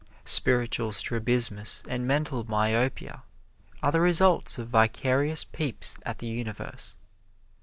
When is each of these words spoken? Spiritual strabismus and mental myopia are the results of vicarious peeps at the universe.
Spiritual 0.25 0.93
strabismus 0.93 1.83
and 1.87 2.07
mental 2.07 2.43
myopia 2.45 3.21
are 3.83 3.91
the 3.91 4.01
results 4.01 4.57
of 4.57 4.67
vicarious 4.67 5.43
peeps 5.43 5.95
at 6.03 6.17
the 6.17 6.25
universe. 6.27 6.95